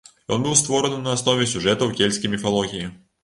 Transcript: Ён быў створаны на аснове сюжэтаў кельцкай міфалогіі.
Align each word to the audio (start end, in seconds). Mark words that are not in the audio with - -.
Ён 0.35 0.39
быў 0.45 0.55
створаны 0.61 0.95
на 1.01 1.11
аснове 1.17 1.45
сюжэтаў 1.53 1.93
кельцкай 1.99 2.33
міфалогіі. 2.37 2.89